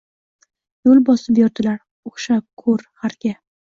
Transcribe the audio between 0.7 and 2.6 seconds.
Yoʻl bosib yurdilar oʻxshab